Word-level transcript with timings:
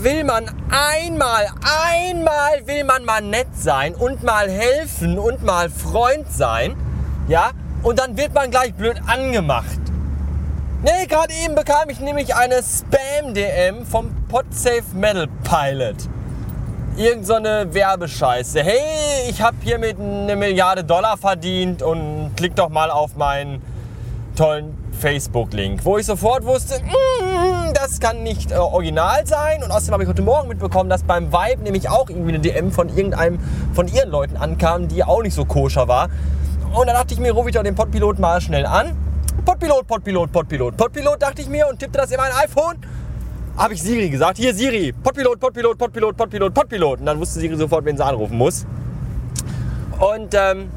Will 0.00 0.24
man 0.24 0.50
einmal, 0.70 1.46
einmal 1.62 2.66
will 2.66 2.82
man 2.82 3.04
mal 3.04 3.22
nett 3.22 3.46
sein 3.54 3.94
und 3.94 4.24
mal 4.24 4.50
helfen 4.50 5.18
und 5.18 5.44
mal 5.44 5.70
Freund 5.70 6.30
sein. 6.30 6.74
Ja, 7.28 7.52
und 7.82 8.00
dann 8.00 8.16
wird 8.16 8.34
man 8.34 8.50
gleich 8.50 8.74
blöd 8.74 9.00
angemacht. 9.06 9.78
Nee, 10.82 11.06
gerade 11.06 11.32
eben 11.44 11.54
bekam 11.54 11.88
ich 11.90 12.00
nämlich 12.00 12.34
eine 12.34 12.60
Spam-DM 12.62 13.86
vom 13.86 14.10
Podsafe 14.28 14.82
Metal 14.94 15.28
Pilot. 15.44 15.96
Irgend 16.96 17.26
so 17.26 17.34
eine 17.34 17.72
Werbescheiße. 17.72 18.62
Hey, 18.62 19.30
ich 19.30 19.40
habe 19.42 19.56
hiermit 19.62 19.98
eine 20.00 20.34
Milliarde 20.34 20.82
Dollar 20.82 21.16
verdient 21.16 21.82
und 21.82 22.32
klick 22.36 22.56
doch 22.56 22.68
mal 22.68 22.90
auf 22.90 23.16
meinen 23.16 23.62
tollen 24.36 24.83
Facebook-Link, 24.94 25.84
wo 25.84 25.98
ich 25.98 26.06
sofort 26.06 26.44
wusste, 26.44 26.80
mm, 26.80 27.72
das 27.74 28.00
kann 28.00 28.22
nicht 28.22 28.52
äh, 28.52 28.56
original 28.56 29.26
sein. 29.26 29.62
Und 29.62 29.70
außerdem 29.70 29.94
habe 29.94 30.02
ich 30.04 30.08
heute 30.08 30.22
Morgen 30.22 30.48
mitbekommen, 30.48 30.88
dass 30.88 31.02
beim 31.02 31.32
Vibe 31.32 31.62
nämlich 31.62 31.88
auch 31.88 32.08
irgendwie 32.08 32.30
eine 32.30 32.40
DM 32.40 32.72
von 32.72 32.88
irgendeinem 32.88 33.38
von 33.74 33.88
ihren 33.88 34.10
Leuten 34.10 34.36
ankam, 34.36 34.88
die 34.88 35.04
auch 35.04 35.22
nicht 35.22 35.34
so 35.34 35.44
koscher 35.44 35.88
war. 35.88 36.08
Und 36.74 36.86
dann 36.86 36.96
dachte 36.96 37.14
ich 37.14 37.20
mir, 37.20 37.32
rufe 37.32 37.50
ich 37.50 37.54
doch 37.54 37.62
den 37.62 37.74
Podpilot 37.74 38.18
mal 38.18 38.40
schnell 38.40 38.66
an. 38.66 38.96
Podpilot, 39.44 39.86
Podpilot, 39.86 40.32
Podpilot, 40.32 40.76
Podpilot, 40.76 41.22
dachte 41.22 41.42
ich 41.42 41.48
mir 41.48 41.68
und 41.68 41.78
tippte 41.78 41.98
das 41.98 42.10
in 42.10 42.16
mein 42.16 42.32
iPhone. 42.32 42.76
Habe 43.56 43.74
ich 43.74 43.82
Siri 43.82 44.08
gesagt, 44.08 44.38
hier 44.38 44.54
Siri, 44.54 44.92
Podpilot, 44.92 45.38
Podpilot, 45.38 45.78
Podpilot, 45.78 46.16
Podpilot, 46.16 46.54
Podpilot. 46.54 47.00
Und 47.00 47.06
dann 47.06 47.20
wusste 47.20 47.38
Siri 47.40 47.56
sofort, 47.56 47.84
wen 47.84 47.96
sie 47.96 48.04
anrufen 48.04 48.36
muss. 48.36 48.66
Und 50.00 50.34
ähm, 50.34 50.70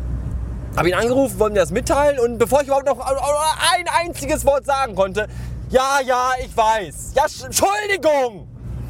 habe 0.78 0.90
ihn 0.90 0.96
angerufen, 0.96 1.40
wollte 1.40 1.54
mir 1.54 1.60
das 1.62 1.72
mitteilen 1.72 2.20
und 2.20 2.38
bevor 2.38 2.62
ich 2.62 2.68
überhaupt 2.68 2.86
noch 2.86 3.00
ein 3.00 3.86
einziges 4.06 4.46
Wort 4.46 4.66
sagen 4.66 4.96
konnte, 4.96 5.28
ja, 5.70 6.00
ja, 6.06 6.32
ich 6.40 6.56
weiß. 6.56 7.14
Ja, 7.16 7.24
Entschuldigung. 7.24 8.48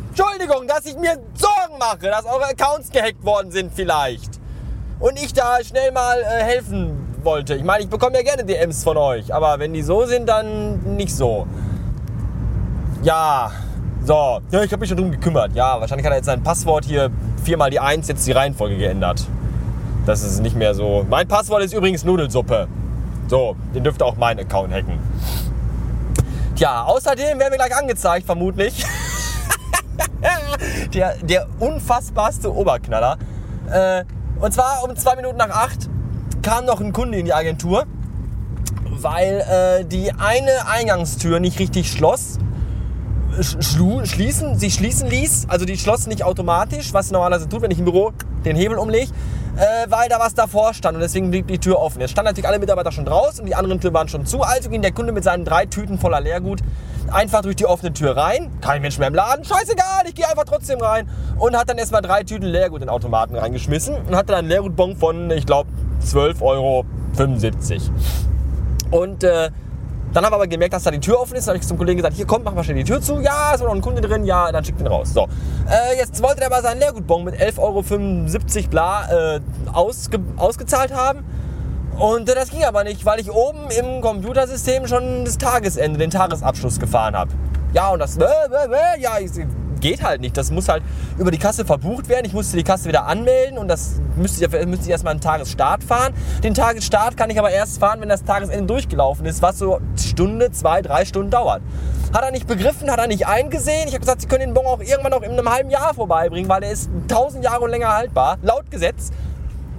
Entschuldigung, 0.10 0.68
dass 0.68 0.86
ich 0.86 0.98
mir 0.98 1.18
Sorgen 1.34 1.78
mache, 1.80 2.00
dass 2.10 2.26
eure 2.26 2.50
Accounts 2.50 2.92
gehackt 2.92 3.24
worden 3.24 3.52
sind 3.52 3.72
vielleicht. 3.74 4.40
Und 5.00 5.18
ich 5.18 5.34
da 5.34 5.64
schnell 5.64 5.92
mal 5.92 6.20
äh, 6.20 6.44
helfen 6.44 7.16
wollte. 7.24 7.56
Ich 7.56 7.64
meine, 7.64 7.84
ich 7.84 7.90
bekomme 7.90 8.18
ja 8.18 8.24
gerne 8.24 8.44
DMs 8.44 8.84
von 8.84 8.98
euch, 8.98 9.34
aber 9.34 9.60
wenn 9.60 9.74
die 9.74 9.82
so 9.82 10.06
sind, 10.06 10.28
dann 10.28 10.96
nicht 10.98 11.16
so. 11.16 11.48
Ja, 13.02 13.52
so. 14.04 14.42
Ja, 14.52 14.64
ich 14.64 14.72
habe 14.72 14.82
mich 14.82 14.90
schon 14.90 14.98
drum 14.98 15.12
gekümmert. 15.12 15.54
Ja, 15.54 15.80
wahrscheinlich 15.80 16.06
hat 16.06 16.14
er 16.14 16.18
jetzt 16.18 16.26
sein 16.26 16.44
Passwort 16.44 16.84
hier 16.86 17.12
viermal 17.44 17.70
die 17.70 17.80
Eins, 17.80 18.08
jetzt 18.08 18.28
die 18.28 18.32
Reihenfolge 18.32 18.78
geändert. 18.78 19.26
Das 20.08 20.24
ist 20.24 20.40
nicht 20.40 20.56
mehr 20.56 20.74
so. 20.74 21.06
Mein 21.10 21.28
Passwort 21.28 21.62
ist 21.64 21.74
übrigens 21.74 22.06
Nudelsuppe. 22.06 22.70
So, 23.28 23.58
den 23.76 23.84
dürfte 23.84 24.06
auch 24.06 24.16
mein 24.16 24.40
Account 24.40 24.74
hacken. 24.74 25.00
Tja, 26.56 26.84
außerdem 26.84 27.38
werden 27.38 27.52
wir 27.52 27.58
gleich 27.58 27.76
angezeigt, 27.76 28.26
vermutlich. 28.26 28.86
der, 30.94 31.18
der 31.18 31.48
unfassbarste 31.60 32.56
Oberknaller. 32.56 33.18
Äh, 33.70 34.06
und 34.40 34.54
zwar 34.54 34.82
um 34.86 34.96
zwei 34.96 35.18
Minuten 35.18 35.36
nach 35.36 35.50
acht 35.50 35.90
kam 36.42 36.64
noch 36.64 36.80
ein 36.80 36.94
Kunde 36.94 37.18
in 37.18 37.26
die 37.26 37.34
Agentur, 37.34 37.84
weil 38.86 39.42
äh, 39.42 39.84
die 39.84 40.14
eine 40.14 40.70
Eingangstür 40.70 41.42
nicht 41.42 41.60
richtig 41.60 41.92
schloss. 41.92 42.40
Schlu 43.42 44.06
schließen, 44.06 44.58
sie 44.58 44.72
schließen 44.72 45.10
ließ, 45.10 45.48
also 45.50 45.66
die 45.66 45.78
schloss 45.78 46.08
nicht 46.08 46.24
automatisch, 46.24 46.94
was 46.94 47.12
normalerweise 47.12 47.50
tut, 47.50 47.62
wenn 47.62 47.72
ich 47.72 47.80
im 47.80 47.86
Büro 47.86 48.14
den 48.46 48.56
Hebel 48.56 48.78
umlege 48.78 49.12
äh, 49.58 49.90
weil 49.90 50.08
da 50.10 50.20
was 50.20 50.34
davor 50.36 50.74
stand 50.74 50.96
und 50.96 51.02
deswegen 51.02 51.32
blieb 51.32 51.48
die 51.48 51.58
Tür 51.60 51.80
offen. 51.80 52.00
Jetzt 52.00 52.12
standen 52.12 52.30
natürlich 52.30 52.48
alle 52.48 52.60
Mitarbeiter 52.60 52.92
schon 52.92 53.06
draußen 53.06 53.42
und 53.42 53.48
die 53.48 53.56
anderen 53.56 53.80
Türen 53.80 53.94
waren 53.94 54.08
schon 54.08 54.26
zu. 54.26 54.42
Also 54.42 54.70
ging 54.70 54.82
der 54.82 54.92
Kunde 54.92 55.12
mit 55.12 55.24
seinen 55.24 55.46
drei 55.46 55.66
Tüten 55.66 55.98
voller 55.98 56.22
Leergut 56.22 56.62
einfach 57.12 57.42
durch 57.42 57.56
die 57.56 57.66
offene 57.66 57.94
Tür 57.94 58.16
rein. 58.16 58.52
Kein 58.62 58.82
Mensch 58.82 58.98
mehr 58.98 59.08
im 59.08 59.16
Laden. 59.16 59.44
Scheißegal, 59.44 60.04
ich 60.08 60.16
gehe 60.16 60.28
einfach 60.30 60.44
trotzdem 60.44 60.80
rein. 60.80 61.10
Und 61.38 61.58
hat 61.58 61.70
dann 61.70 61.78
erstmal 61.78 62.02
drei 62.02 62.24
Tüten 62.24 62.46
Leergut 62.46 62.82
in 62.82 62.88
den 62.88 62.90
Automaten 62.90 63.36
reingeschmissen 63.36 63.96
und 63.96 64.16
hatte 64.16 64.28
dann 64.28 64.40
einen 64.40 64.50
Leergutbon 64.50 64.96
von, 64.96 65.32
ich 65.32 65.46
glaube, 65.46 65.70
12,75 66.06 66.42
Euro. 66.42 66.86
Und 68.92 69.24
äh, 69.24 69.50
dann 70.14 70.24
haben 70.24 70.32
wir 70.32 70.36
aber 70.38 70.48
gemerkt, 70.48 70.74
dass 70.74 70.84
da 70.84 70.92
die 70.92 71.00
Tür 71.00 71.20
offen 71.20 71.36
ist. 71.36 71.48
Dann 71.48 71.54
habe 71.54 71.62
ich 71.62 71.68
zum 71.68 71.78
Kollegen 71.78 71.98
gesagt, 71.98 72.16
hier 72.16 72.26
kommt, 72.26 72.46
mach 72.46 72.54
mal 72.54 72.64
schnell 72.64 72.78
die 72.78 72.84
Tür 72.84 73.02
zu. 73.02 73.20
Ja, 73.20 73.54
ist 73.54 73.64
noch 73.64 73.74
ein 73.74 73.82
Kunde 73.82 74.02
drin. 74.02 74.24
Ja, 74.24 74.52
dann 74.52 74.64
schickt 74.64 74.80
ihn 74.80 74.88
raus. 74.88 75.14
So, 75.14 75.28
äh, 75.70 75.98
jetzt 75.98 76.22
wollte 76.24 76.42
er 76.42 76.48
aber 76.48 76.62
seinen 76.62 76.80
Leergutbon 76.80 77.24
mit 77.24 77.36
11,75 77.36 78.58
Euro 78.58 78.68
bla 78.70 79.36
äh, 79.36 79.40
ausge 79.74 80.20
ausgezahlt 80.38 80.94
haben. 80.94 81.24
Und 81.98 82.30
äh, 82.30 82.36
das 82.36 82.52
ging 82.52 82.64
aber 82.64 82.84
nicht, 82.84 83.06
weil 83.06 83.20
ich 83.20 83.32
oben 83.32 83.70
im 83.70 84.02
Computersystem 84.02 84.88
schon 84.88 85.26
das 85.26 85.38
Tagesende, 85.38 86.00
den 86.00 86.10
Tagesabschluss 86.10 86.80
gefahren 86.80 87.16
habe. 87.16 87.32
Ja, 87.74 87.90
und 87.90 88.00
das, 88.00 88.18
äh, 88.18 88.24
äh, 88.24 89.00
ja, 89.00 89.20
ich, 89.20 89.32
geht 89.80 90.04
halt 90.04 90.22
nicht. 90.22 90.38
Das 90.38 90.52
muss 90.52 90.68
halt 90.70 90.84
über 91.18 91.32
die 91.32 91.38
Kasse 91.38 91.66
verbucht 91.66 92.10
werden. 92.10 92.26
Ich 92.26 92.34
musste 92.34 92.58
die 92.58 92.64
Kasse 92.64 92.88
wieder 92.88 93.06
anmelden 93.06 93.58
und 93.58 93.68
das 93.68 94.02
müsste 94.16 94.46
ich, 94.46 94.66
müsste 94.66 94.86
ich 94.86 94.92
erstmal 94.92 95.12
einen 95.12 95.22
Tagesstart 95.22 95.84
fahren. 95.84 96.14
Den 96.44 96.54
Tagesstart 96.54 97.18
kann 97.18 97.30
ich 97.30 97.40
aber 97.40 97.52
erst 97.52 97.80
fahren, 97.80 98.02
wenn 98.02 98.10
das 98.10 98.24
Tagesende 98.24 98.66
durchgelaufen 98.66 99.26
ist, 99.26 99.42
was 99.42 99.60
so 99.60 99.80
Stunde, 99.98 100.52
zwei, 100.52 100.82
drei 100.82 101.06
Stunden 101.06 101.32
dauert. 101.32 101.62
Hat 102.14 102.24
er 102.24 102.32
nicht 102.32 102.48
begriffen, 102.48 102.90
hat 102.90 103.00
er 103.00 103.08
nicht 103.08 103.28
eingesehen. 103.28 103.88
Ich 103.88 103.94
habe 103.94 104.00
gesagt, 104.00 104.22
Sie 104.22 104.28
können 104.28 104.42
den 104.42 104.54
Bon 104.54 104.66
auch 104.66 104.80
irgendwann 104.80 105.12
noch 105.12 105.22
in 105.22 105.32
einem 105.32 105.50
halben 105.50 105.70
Jahr 105.70 105.94
vorbeibringen, 105.94 106.50
weil 106.50 106.62
der 106.62 106.72
ist 106.72 106.90
tausend 107.08 107.44
Jahre 107.44 107.68
länger 107.68 107.94
haltbar, 107.94 108.38
laut 108.42 108.72
Gesetz. 108.72 109.12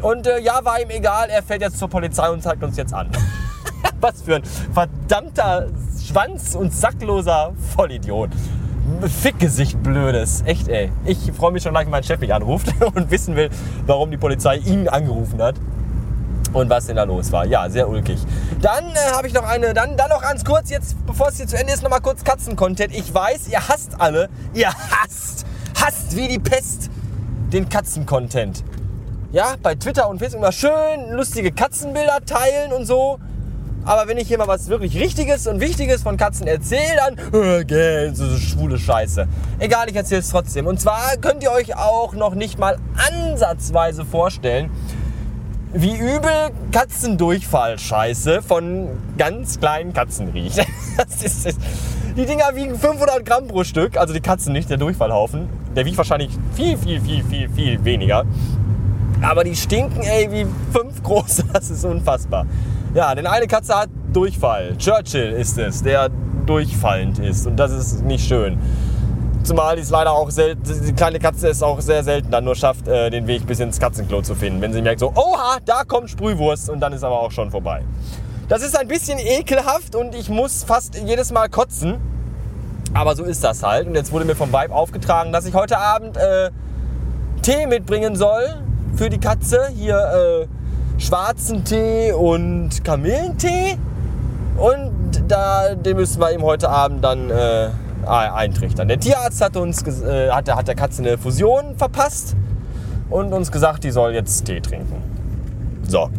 Und 0.02 0.26
äh, 0.26 0.38
ja, 0.40 0.64
war 0.64 0.80
ihm 0.80 0.90
egal, 0.90 1.28
er 1.28 1.42
fährt 1.42 1.62
jetzt 1.62 1.78
zur 1.78 1.88
Polizei 1.88 2.30
und 2.30 2.42
zeigt 2.42 2.62
uns 2.62 2.76
jetzt 2.76 2.94
an. 2.94 3.10
Was 4.00 4.22
für 4.22 4.36
ein 4.36 4.44
verdammter 4.72 5.68
Schwanz- 6.00 6.54
und 6.54 6.72
sackloser 6.72 7.52
Vollidiot. 7.74 8.30
Fickgesicht 9.08 9.82
blödes. 9.82 10.42
Echt, 10.46 10.68
ey. 10.68 10.90
Ich 11.04 11.32
freue 11.32 11.52
mich 11.52 11.62
schon 11.62 11.72
gleich, 11.72 11.84
wenn 11.84 11.92
mein 11.92 12.02
Chef 12.02 12.20
mich 12.20 12.32
anruft 12.32 12.68
und 12.94 13.10
wissen 13.10 13.36
will, 13.36 13.50
warum 13.86 14.10
die 14.10 14.16
Polizei 14.16 14.56
ihn 14.56 14.88
angerufen 14.88 15.40
hat. 15.42 15.56
Und 16.52 16.70
was 16.70 16.86
denn 16.86 16.96
da 16.96 17.04
los 17.04 17.30
war. 17.30 17.44
Ja, 17.44 17.68
sehr 17.68 17.88
ulkig. 17.88 18.18
Dann 18.62 18.84
äh, 18.86 19.12
habe 19.12 19.26
ich 19.26 19.34
noch 19.34 19.44
eine, 19.44 19.74
dann, 19.74 19.96
dann 19.96 20.08
noch 20.08 20.22
ganz 20.22 20.44
kurz, 20.44 20.70
jetzt, 20.70 20.96
bevor 21.06 21.28
es 21.28 21.36
hier 21.36 21.46
zu 21.46 21.58
Ende 21.58 21.72
ist, 21.74 21.82
noch 21.82 21.90
mal 21.90 22.00
kurz 22.00 22.24
Katzen-Content. 22.24 22.94
Ich 22.94 23.12
weiß, 23.12 23.48
ihr 23.48 23.68
hasst 23.68 24.00
alle, 24.00 24.30
ihr 24.54 24.68
hasst, 24.68 25.44
hasst 25.78 26.16
wie 26.16 26.26
die 26.26 26.38
Pest 26.38 26.90
den 27.52 27.68
Katzen-Content. 27.68 28.64
Ja, 29.30 29.56
bei 29.62 29.74
Twitter 29.74 30.08
und 30.08 30.18
Facebook 30.18 30.40
immer 30.40 30.52
schön 30.52 31.10
lustige 31.10 31.52
Katzenbilder 31.52 32.24
teilen 32.24 32.72
und 32.72 32.86
so. 32.86 33.18
Aber 33.88 34.06
wenn 34.06 34.18
ich 34.18 34.28
hier 34.28 34.36
mal 34.36 34.46
was 34.46 34.68
wirklich 34.68 35.00
Richtiges 35.00 35.46
und 35.46 35.60
Wichtiges 35.60 36.02
von 36.02 36.18
Katzen 36.18 36.46
erzähle, 36.46 37.16
dann 37.32 37.70
äh, 37.70 38.14
so 38.14 38.36
schwule 38.36 38.78
Scheiße. 38.78 39.26
Egal, 39.60 39.88
ich 39.88 39.96
erzähle 39.96 40.20
es 40.20 40.28
trotzdem. 40.28 40.66
Und 40.66 40.78
zwar 40.78 41.16
könnt 41.16 41.42
ihr 41.42 41.50
euch 41.50 41.74
auch 41.74 42.12
noch 42.12 42.34
nicht 42.34 42.58
mal 42.58 42.76
ansatzweise 42.96 44.04
vorstellen, 44.04 44.68
wie 45.72 45.96
übel 45.96 46.50
Katzendurchfall-Scheiße 46.70 48.42
von 48.42 48.88
ganz 49.16 49.58
kleinen 49.58 49.94
Katzen 49.94 50.28
riecht. 50.28 50.60
Das 50.98 51.22
ist, 51.22 51.46
das, 51.46 51.54
die 52.16 52.26
Dinger 52.26 52.56
wiegen 52.56 52.76
500 52.76 53.24
Gramm 53.24 53.46
pro 53.46 53.62
Stück, 53.62 53.96
also 53.96 54.12
die 54.12 54.20
Katzen 54.20 54.52
nicht, 54.52 54.68
der 54.68 54.78
Durchfallhaufen. 54.78 55.48
Der 55.76 55.86
wiegt 55.86 55.96
wahrscheinlich 55.96 56.30
viel, 56.56 56.76
viel, 56.76 57.00
viel, 57.00 57.22
viel, 57.22 57.48
viel 57.48 57.84
weniger. 57.84 58.24
Aber 59.22 59.44
die 59.44 59.56
stinken, 59.56 60.02
ey, 60.02 60.30
wie 60.30 60.46
fünf 60.72 61.02
große. 61.02 61.44
Das 61.52 61.70
ist 61.70 61.84
unfassbar. 61.84 62.46
Ja, 62.94 63.14
denn 63.14 63.26
eine 63.26 63.46
Katze 63.46 63.74
hat 63.74 63.90
Durchfall. 64.12 64.76
Churchill 64.78 65.32
ist 65.32 65.58
es, 65.58 65.82
der 65.82 66.08
durchfallend 66.46 67.18
ist. 67.18 67.46
Und 67.46 67.56
das 67.56 67.72
ist 67.72 68.04
nicht 68.04 68.26
schön. 68.26 68.58
Zumal 69.42 69.76
die 69.76 69.82
leider 69.90 70.12
auch 70.12 70.30
selten, 70.30 70.62
die 70.86 70.92
kleine 70.92 71.18
Katze 71.18 71.48
es 71.48 71.62
auch 71.62 71.80
sehr 71.80 72.02
selten 72.02 72.30
dann 72.30 72.44
nur 72.44 72.54
schafft, 72.54 72.86
äh, 72.86 73.10
den 73.10 73.26
Weg 73.26 73.46
bis 73.46 73.60
ins 73.60 73.78
Katzenklo 73.78 74.22
zu 74.22 74.34
finden. 74.34 74.60
Wenn 74.60 74.72
sie 74.72 74.82
merkt 74.82 75.00
so, 75.00 75.12
oha, 75.14 75.58
da 75.64 75.84
kommt 75.84 76.10
Sprühwurst 76.10 76.70
und 76.70 76.80
dann 76.80 76.92
ist 76.92 77.02
aber 77.02 77.20
auch 77.20 77.30
schon 77.30 77.50
vorbei. 77.50 77.82
Das 78.48 78.62
ist 78.62 78.78
ein 78.78 78.88
bisschen 78.88 79.18
ekelhaft 79.18 79.94
und 79.94 80.14
ich 80.14 80.28
muss 80.28 80.64
fast 80.64 80.96
jedes 80.96 81.32
Mal 81.32 81.48
kotzen. 81.48 81.96
Aber 82.94 83.14
so 83.14 83.24
ist 83.24 83.44
das 83.44 83.62
halt. 83.62 83.86
Und 83.86 83.94
jetzt 83.94 84.12
wurde 84.12 84.24
mir 84.24 84.34
vom 84.34 84.52
Vibe 84.52 84.74
aufgetragen, 84.74 85.32
dass 85.32 85.46
ich 85.46 85.54
heute 85.54 85.78
Abend 85.78 86.16
äh, 86.16 86.50
Tee 87.42 87.66
mitbringen 87.66 88.16
soll 88.16 88.67
für 88.94 89.08
die 89.08 89.18
Katze. 89.18 89.68
Hier 89.74 89.96
äh, 89.96 91.00
schwarzen 91.00 91.64
Tee 91.64 92.12
und 92.12 92.84
Kamillentee. 92.84 93.78
Und 94.56 95.24
da, 95.28 95.74
den 95.74 95.96
müssen 95.96 96.20
wir 96.20 96.32
ihm 96.32 96.42
heute 96.42 96.68
Abend 96.68 97.04
dann 97.04 97.30
äh, 97.30 97.68
eintrichtern. 98.06 98.88
Der 98.88 98.98
Tierarzt 98.98 99.40
hat, 99.40 99.56
uns, 99.56 99.82
äh, 100.02 100.30
hat, 100.30 100.54
hat 100.54 100.68
der 100.68 100.74
Katze 100.74 101.02
eine 101.02 101.18
Fusion 101.18 101.76
verpasst 101.76 102.34
und 103.10 103.32
uns 103.32 103.52
gesagt, 103.52 103.84
die 103.84 103.90
soll 103.90 104.12
jetzt 104.14 104.44
Tee 104.44 104.60
trinken. 104.60 105.02
So. 105.86 106.10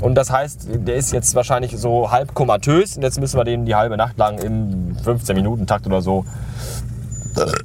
Und 0.00 0.16
das 0.16 0.30
heißt, 0.30 0.68
der 0.70 0.96
ist 0.96 1.12
jetzt 1.12 1.34
wahrscheinlich 1.34 1.78
so 1.78 2.10
halb 2.10 2.34
komatös 2.34 2.96
und 2.96 3.02
jetzt 3.02 3.18
müssen 3.20 3.38
wir 3.38 3.44
den 3.44 3.64
die 3.64 3.74
halbe 3.74 3.96
Nacht 3.96 4.18
lang 4.18 4.38
im 4.38 4.96
15-Minuten-Takt 5.04 5.86
oder 5.86 6.02
so 6.02 6.24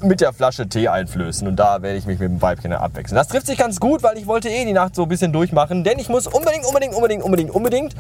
mit 0.02 0.22
der 0.22 0.34
Flasche 0.34 0.68
Tee 0.68 0.88
einflößen. 0.88 1.48
Und 1.48 1.58
da 1.58 1.82
werde 1.82 1.98
ich 1.98 2.06
mich 2.06 2.20
mit 2.20 2.30
dem 2.30 2.42
Weibchen 2.42 2.74
abwechseln. 2.74 3.18
Das 3.18 3.28
trifft 3.28 3.48
sich 3.48 3.58
ganz 3.58 3.80
gut, 3.80 4.04
weil 4.04 4.18
ich 4.18 4.28
wollte 4.28 4.50
eh 4.50 4.66
die 4.66 4.74
Nacht 4.74 4.96
so 4.96 5.04
ein 5.04 5.10
bisschen 5.10 5.34
durchmachen. 5.34 5.84
Denn 5.84 6.00
ich 6.00 6.10
muss 6.10 6.28
unbedingt, 6.28 6.66
unbedingt, 6.66 6.94
unbedingt, 6.94 7.24
unbedingt, 7.24 7.52
unbedingt 7.52 7.96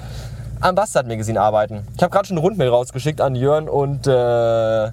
am 0.62 0.76
Bastard 0.76 1.08
Magazine 1.08 1.40
arbeiten. 1.40 1.88
Ich 1.96 2.04
habe 2.04 2.12
gerade 2.12 2.28
schon 2.28 2.38
eine 2.38 2.46
Rundmail 2.46 2.70
rausgeschickt 2.70 3.22
an 3.22 3.36
Jörn 3.36 3.70
und 3.70 4.08
äh, 4.08 4.92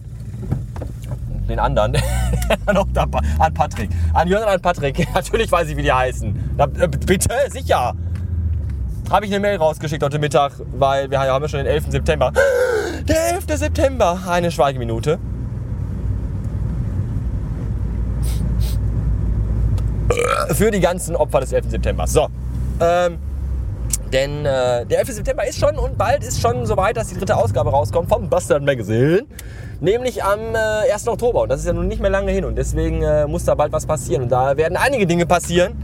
den 1.48 1.58
anderen, 1.58 1.92
noch 2.72 2.86
an 3.38 3.54
Patrick. 3.54 3.90
An 4.12 4.28
Jörn 4.28 4.42
und 4.42 4.48
an 4.48 4.60
Patrick. 4.60 5.06
Natürlich 5.14 5.50
weiß 5.50 5.68
ich, 5.68 5.76
wie 5.76 5.82
die 5.82 5.92
heißen. 5.92 6.54
Na, 6.56 6.64
äh, 6.64 6.88
bitte, 6.88 7.30
sicher. 7.50 7.94
Habe 9.10 9.24
ich 9.24 9.32
eine 9.32 9.40
Mail 9.40 9.56
rausgeschickt 9.56 10.02
heute 10.02 10.18
Mittag, 10.18 10.52
weil 10.76 11.10
wir 11.10 11.20
haben 11.20 11.42
ja 11.42 11.48
schon 11.48 11.58
den 11.58 11.66
11. 11.66 11.90
September. 11.90 12.32
Der 13.08 13.34
11. 13.34 13.44
September. 13.56 14.18
Eine 14.26 14.50
Schweigeminute. 14.50 15.18
Für 20.52 20.70
die 20.70 20.80
ganzen 20.80 21.16
Opfer 21.16 21.40
des 21.40 21.52
11. 21.52 21.70
September. 21.70 22.06
So. 22.06 22.28
Ähm, 22.80 23.18
denn 24.12 24.46
äh, 24.46 24.86
der 24.86 25.00
11. 25.00 25.14
September 25.14 25.46
ist 25.46 25.58
schon 25.58 25.76
und 25.76 25.98
bald 25.98 26.22
ist 26.22 26.40
schon 26.40 26.64
soweit, 26.64 26.96
dass 26.96 27.08
die 27.08 27.16
dritte 27.16 27.36
Ausgabe 27.36 27.70
rauskommt 27.70 28.08
vom 28.08 28.28
Bastard 28.28 28.62
Magazine. 28.62 29.24
Nämlich 29.80 30.22
am 30.22 30.54
äh, 30.54 30.92
1. 30.92 31.08
Oktober. 31.08 31.42
Und 31.42 31.50
das 31.50 31.60
ist 31.60 31.66
ja 31.66 31.72
nun 31.72 31.88
nicht 31.88 32.00
mehr 32.00 32.10
lange 32.10 32.32
hin. 32.32 32.44
Und 32.44 32.56
deswegen 32.56 33.02
äh, 33.02 33.26
muss 33.26 33.44
da 33.44 33.54
bald 33.54 33.72
was 33.72 33.84
passieren. 33.84 34.22
Und 34.22 34.30
da 34.30 34.56
werden 34.56 34.76
einige 34.76 35.06
Dinge 35.06 35.26
passieren, 35.26 35.74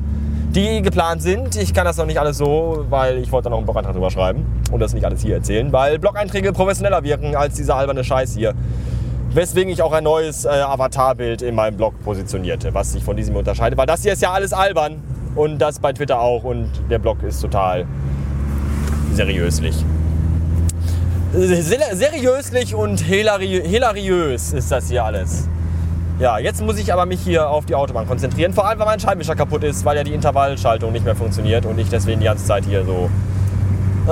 die 0.54 0.82
geplant 0.82 1.22
sind. 1.22 1.56
Ich 1.56 1.74
kann 1.74 1.84
das 1.84 1.96
noch 1.96 2.06
nicht 2.06 2.18
alles 2.18 2.38
so, 2.38 2.86
weil 2.88 3.18
ich 3.18 3.30
wollte 3.32 3.44
da 3.44 3.50
noch 3.50 3.58
einen 3.58 3.66
Blogantrag 3.66 3.94
drüber 3.94 4.10
schreiben. 4.10 4.46
Und 4.70 4.80
das 4.80 4.94
nicht 4.94 5.04
alles 5.04 5.20
hier 5.20 5.34
erzählen. 5.36 5.72
Weil 5.72 5.98
Blog-Einträge 5.98 6.52
professioneller 6.52 7.02
wirken 7.02 7.36
als 7.36 7.54
dieser 7.54 7.76
alberne 7.76 8.04
Scheiß 8.04 8.34
hier. 8.34 8.54
Weswegen 9.34 9.72
ich 9.72 9.80
auch 9.80 9.92
ein 9.92 10.04
neues 10.04 10.44
äh, 10.44 10.48
Avatarbild 10.48 11.40
in 11.40 11.54
meinem 11.54 11.78
Blog 11.78 11.94
positionierte, 12.04 12.74
was 12.74 12.92
sich 12.92 13.02
von 13.02 13.16
diesem 13.16 13.34
unterscheidet. 13.34 13.78
Weil 13.78 13.86
das 13.86 14.02
hier 14.02 14.12
ist 14.12 14.20
ja 14.20 14.30
alles 14.30 14.52
albern. 14.52 15.02
Und 15.34 15.58
das 15.58 15.78
bei 15.78 15.94
Twitter 15.94 16.20
auch. 16.20 16.44
Und 16.44 16.70
der 16.90 16.98
Blog 16.98 17.22
ist 17.22 17.40
total 17.40 17.86
seriöslich. 19.14 19.74
Seriöslich 21.32 22.74
und 22.74 23.00
hilari 23.00 23.62
hilariös 23.64 24.52
ist 24.52 24.70
das 24.70 24.90
hier 24.90 25.02
alles. 25.02 25.48
Ja, 26.18 26.38
jetzt 26.38 26.60
muss 26.60 26.78
ich 26.78 26.92
aber 26.92 27.06
mich 27.06 27.20
hier 27.22 27.48
auf 27.48 27.64
die 27.64 27.74
Autobahn 27.74 28.06
konzentrieren. 28.06 28.52
Vor 28.52 28.68
allem, 28.68 28.78
weil 28.78 28.86
mein 28.86 29.00
Scheibenwischer 29.00 29.34
kaputt 29.34 29.64
ist, 29.64 29.82
weil 29.86 29.96
ja 29.96 30.04
die 30.04 30.12
Intervallschaltung 30.12 30.92
nicht 30.92 31.06
mehr 31.06 31.16
funktioniert 31.16 31.64
und 31.64 31.78
ich 31.78 31.88
deswegen 31.88 32.20
die 32.20 32.26
ganze 32.26 32.44
Zeit 32.44 32.66
hier 32.66 32.84
so 32.84 33.10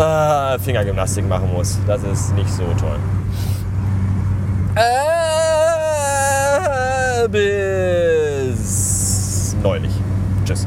äh, 0.01 0.59
Fingergymnastik 0.61 1.29
machen 1.29 1.53
muss. 1.53 1.79
Das 1.87 2.03
ist 2.05 2.35
nicht 2.35 2.49
so 2.49 2.63
toll. 2.81 2.97
Äh, 4.81 4.89
bis 7.29 8.55
neulich. 9.63 9.93
Tschüss. 10.47 10.67